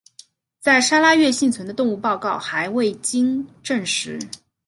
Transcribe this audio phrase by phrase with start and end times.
[0.59, 4.17] 在砂拉越幸存的动物报告则还未经证实。